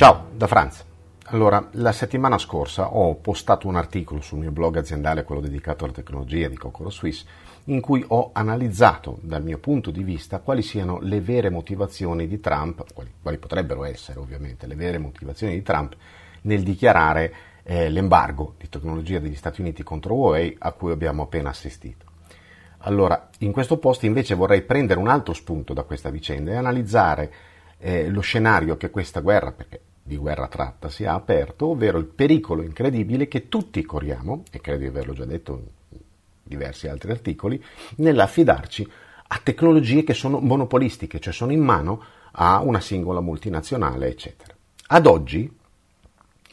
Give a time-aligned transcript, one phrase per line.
[0.00, 0.82] Ciao, da Franz.
[1.24, 5.92] Allora, la settimana scorsa ho postato un articolo sul mio blog aziendale, quello dedicato alla
[5.92, 7.26] tecnologia di Cocoro Swiss,
[7.64, 12.40] in cui ho analizzato dal mio punto di vista quali siano le vere motivazioni di
[12.40, 15.94] Trump, quali, quali potrebbero essere ovviamente le vere motivazioni di Trump
[16.44, 21.50] nel dichiarare eh, l'embargo di tecnologia degli Stati Uniti contro Huawei a cui abbiamo appena
[21.50, 22.06] assistito.
[22.84, 27.32] Allora, in questo post invece vorrei prendere un altro spunto da questa vicenda e analizzare
[27.76, 32.06] eh, lo scenario che questa guerra, perché di guerra tratta, si è aperto, ovvero il
[32.06, 35.98] pericolo incredibile che tutti corriamo, e credo di averlo già detto in
[36.42, 37.62] diversi altri articoli,
[37.98, 38.90] nell'affidarci
[39.28, 44.52] a tecnologie che sono monopolistiche, cioè sono in mano a una singola multinazionale, eccetera.
[44.88, 45.58] Ad oggi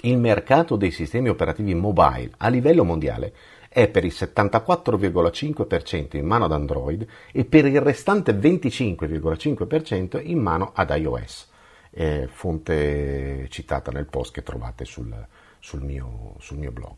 [0.01, 3.33] il mercato dei sistemi operativi mobile a livello mondiale
[3.69, 10.73] è per il 74,5% in mano ad Android e per il restante 25,5% in mano
[10.75, 11.55] ad iOS,
[11.97, 15.11] eh, fonte citata nel post che trovate sul,
[15.57, 16.93] sul, mio, sul mio blog.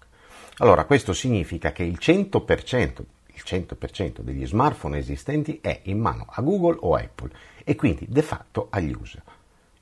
[0.58, 6.42] Allora, questo significa che il 100%, il 100% degli smartphone esistenti è in mano a
[6.42, 7.32] Google o Apple
[7.64, 9.24] e quindi de facto agli user.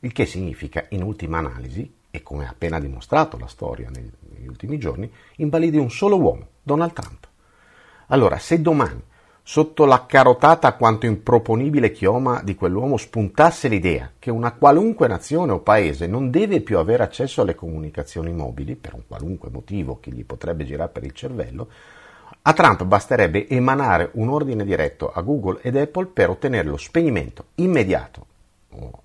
[0.01, 4.47] Il che significa, in ultima analisi, e come ha appena dimostrato la storia negli, negli
[4.47, 7.27] ultimi giorni, in balì di un solo uomo, Donald Trump.
[8.09, 9.01] Allora, se domani,
[9.49, 15.59] sotto la carotata quanto improponibile chioma di quell'uomo, spuntasse l'idea che una qualunque nazione o
[15.59, 20.25] paese non deve più avere accesso alle comunicazioni mobili, per un qualunque motivo che gli
[20.25, 21.69] potrebbe girare per il cervello,
[22.41, 27.45] a Trump basterebbe emanare un ordine diretto a Google ed Apple per ottenere lo spegnimento
[27.55, 28.25] immediato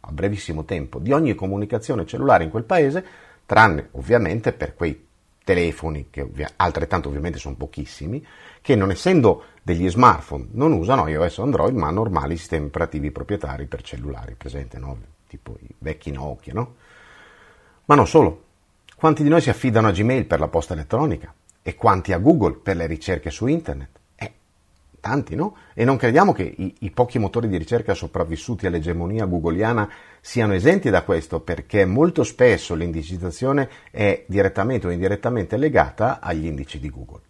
[0.00, 3.04] a brevissimo tempo di ogni comunicazione cellulare in quel paese,
[3.46, 5.06] tranne ovviamente per quei
[5.44, 8.24] telefoni, che ovvia- altrettanto ovviamente sono pochissimi,
[8.60, 13.66] che non essendo degli smartphone non usano iOS o Android, ma normali sistemi operativi proprietari
[13.66, 14.98] per cellulari, presente, no?
[15.26, 16.74] tipo i vecchi Nokia, no?
[17.86, 18.44] Ma non solo.
[18.94, 21.32] Quanti di noi si affidano a Gmail per la posta elettronica?
[21.62, 24.00] E quanti a Google per le ricerche su internet?
[25.02, 25.56] Tanti, no?
[25.74, 29.90] E non crediamo che i, i, pochi motori di ricerca sopravvissuti all'egemonia googoliana
[30.20, 36.78] siano esenti da questo, perché molto spesso l'indicizzazione è direttamente o indirettamente legata agli indici
[36.78, 37.20] di Google.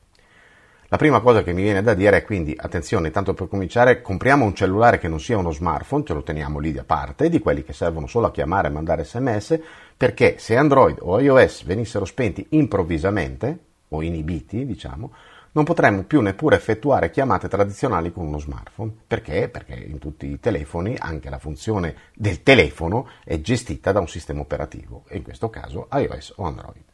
[0.89, 4.45] La prima cosa che mi viene da dire è quindi, attenzione, tanto per cominciare, compriamo
[4.45, 7.65] un cellulare che non sia uno smartphone, ce lo teniamo lì da parte, di quelli
[7.65, 9.59] che servono solo a chiamare e mandare sms,
[9.97, 13.59] perché se Android o iOS venissero spenti improvvisamente,
[13.89, 15.13] o inibiti, diciamo,
[15.53, 18.93] non potremmo più neppure effettuare chiamate tradizionali con uno smartphone.
[19.07, 19.49] Perché?
[19.49, 24.41] Perché in tutti i telefoni anche la funzione del telefono è gestita da un sistema
[24.41, 26.85] operativo, e in questo caso iOS o Android.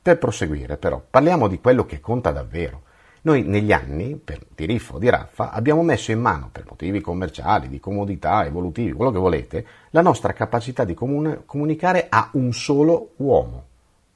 [0.00, 2.84] Per proseguire, però, parliamo di quello che conta davvero.
[3.22, 7.00] Noi negli anni, per, di riffa o di raffa, abbiamo messo in mano, per motivi
[7.00, 12.52] commerciali, di comodità, evolutivi, quello che volete, la nostra capacità di comune, comunicare a un
[12.54, 13.66] solo uomo,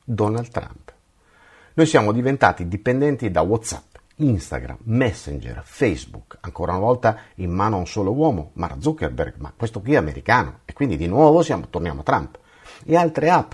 [0.04, 0.92] Donald Trump.
[1.74, 7.78] Noi siamo diventati dipendenti da WhatsApp, Instagram, Messenger, Facebook, ancora una volta in mano a
[7.78, 11.68] un solo uomo, Mark Zuckerberg, ma questo qui è americano e quindi di nuovo siamo,
[11.70, 12.38] torniamo a Trump.
[12.84, 13.52] E altre app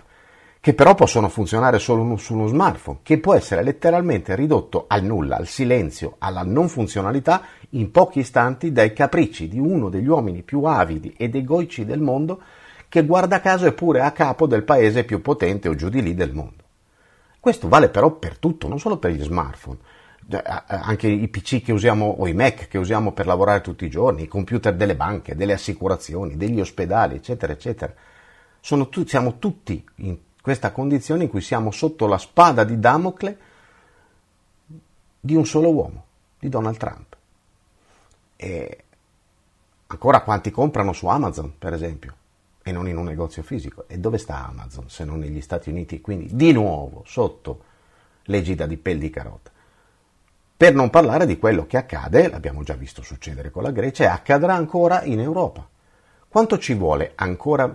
[0.58, 5.36] che però possono funzionare solo su uno smartphone, che può essere letteralmente ridotto al nulla,
[5.36, 10.64] al silenzio, alla non funzionalità in pochi istanti dai capricci di uno degli uomini più
[10.64, 12.42] avidi ed egoici del mondo,
[12.88, 16.14] che guarda caso è pure a capo del paese più potente o giù di lì
[16.14, 16.57] del mondo.
[17.41, 19.78] Questo vale però per tutto, non solo per gli smartphone,
[20.66, 24.25] anche i PC che usiamo o i Mac che usiamo per lavorare tutti i giorni,
[24.25, 27.94] i computer delle banche, delle assicurazioni, degli ospedali, eccetera, eccetera.
[28.60, 33.38] Tu, siamo tutti in questa condizione in cui siamo sotto la spada di Damocle
[35.21, 36.04] di un solo uomo,
[36.38, 37.16] di Donald Trump.
[38.37, 38.84] E
[39.87, 42.15] ancora quanti comprano su Amazon, per esempio?
[42.68, 43.84] E non in un negozio fisico.
[43.88, 46.00] E dove sta Amazon se non negli Stati Uniti?
[46.00, 47.64] Quindi di nuovo sotto
[48.24, 49.50] l'egida di pel di carota.
[50.56, 54.08] Per non parlare di quello che accade, l'abbiamo già visto succedere con la Grecia, e
[54.08, 55.66] accadrà ancora in Europa.
[56.28, 57.74] Quanto ci vuole ancora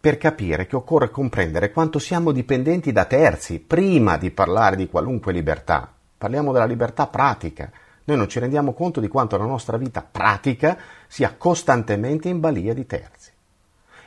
[0.00, 5.32] per capire che occorre comprendere quanto siamo dipendenti da terzi prima di parlare di qualunque
[5.32, 5.92] libertà?
[6.16, 7.70] Parliamo della libertà pratica.
[8.04, 10.78] Noi non ci rendiamo conto di quanto la nostra vita pratica
[11.08, 13.33] sia costantemente in balia di terzi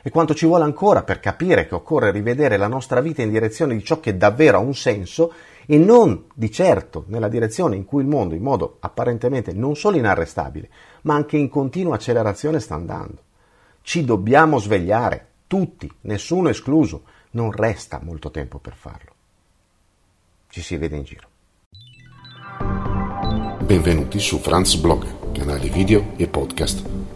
[0.02, 3.74] e quanto ci vuole ancora per capire che occorre rivedere la nostra vita in direzione
[3.74, 5.32] di ciò che davvero ha un senso
[5.66, 9.96] e non di certo nella direzione in cui il mondo, in modo apparentemente non solo
[9.96, 10.70] inarrestabile,
[11.02, 13.22] ma anche in continua accelerazione sta andando.
[13.82, 17.02] Ci dobbiamo svegliare, tutti, nessuno escluso,
[17.32, 19.12] non resta molto tempo per farlo.
[20.48, 21.28] Ci si vede in giro.
[23.62, 27.07] Benvenuti su Franz Blog, canale video e podcast